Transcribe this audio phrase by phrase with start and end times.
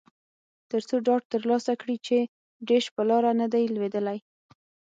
[0.69, 2.17] ترڅو ډاډ ترلاسه کړي چې
[2.69, 4.17] ډیش په لاره نه دی لویدلی